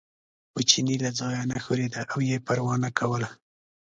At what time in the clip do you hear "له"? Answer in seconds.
1.05-1.09